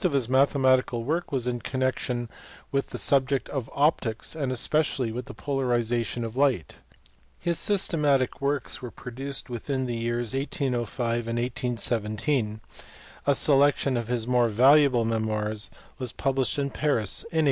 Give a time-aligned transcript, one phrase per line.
[0.01, 2.27] 443 mathematical work was in connection
[2.71, 6.77] with the subject of optics and especially the polarization of light.
[7.37, 12.61] His systematic works were produced within the years 1805 and 1817:
[13.27, 15.69] a selection of his more valuable memoirs
[15.99, 17.39] was published in Paris in 1858.